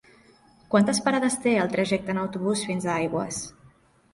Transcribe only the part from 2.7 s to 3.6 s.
fins a Aigües?